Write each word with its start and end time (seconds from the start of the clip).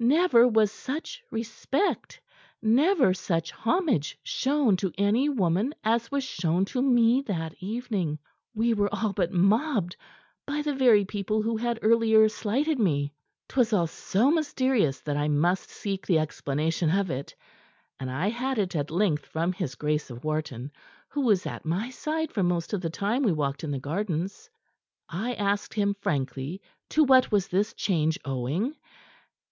Never 0.00 0.48
was 0.48 0.72
such 0.72 1.22
respect, 1.30 2.20
never 2.60 3.14
such 3.14 3.52
homage 3.52 4.18
shown 4.24 4.76
to 4.78 4.90
any 4.98 5.28
woman 5.28 5.76
as 5.84 6.10
was 6.10 6.24
shown 6.24 6.64
to 6.64 6.82
me 6.82 7.22
that 7.22 7.54
evening. 7.60 8.18
We 8.52 8.74
were 8.74 8.92
all 8.92 9.12
but 9.12 9.30
mobbed 9.30 9.94
by 10.44 10.62
the 10.62 10.74
very 10.74 11.04
people 11.04 11.40
who 11.40 11.56
had 11.56 11.78
earlier 11.82 12.28
slighted 12.28 12.80
me. 12.80 13.12
"'Twas 13.48 13.72
all 13.72 13.86
so 13.86 14.32
mysterious 14.32 15.02
that 15.02 15.16
I 15.16 15.28
must 15.28 15.70
seek 15.70 16.04
the 16.04 16.18
explanation 16.18 16.90
of 16.90 17.08
it. 17.08 17.36
And 18.00 18.10
I 18.10 18.28
had 18.30 18.58
it, 18.58 18.74
at 18.74 18.90
length, 18.90 19.26
from 19.26 19.52
his 19.52 19.76
Grace 19.76 20.10
of 20.10 20.24
Wharton, 20.24 20.72
who 21.10 21.20
was 21.20 21.46
at 21.46 21.64
my 21.64 21.90
side 21.90 22.32
for 22.32 22.42
most 22.42 22.72
of 22.72 22.80
the 22.80 22.90
time 22.90 23.22
we 23.22 23.30
walked 23.30 23.62
in 23.62 23.70
the 23.70 23.78
gardens. 23.78 24.50
I 25.08 25.34
asked 25.34 25.74
him 25.74 25.94
frankly 25.94 26.60
to 26.90 27.04
what 27.04 27.30
was 27.30 27.46
this 27.46 27.72
change 27.72 28.18
owing. 28.24 28.74